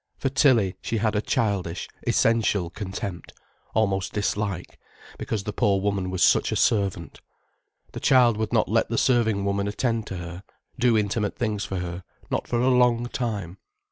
[0.17, 3.33] For Tilly, she had a childish, essential contempt,
[3.75, 4.79] almost dislike,
[5.19, 7.21] because the poor woman was such a servant.
[7.91, 10.43] The child would not let the serving woman attend to her,
[10.79, 13.59] do intimate things for her, not for a long time.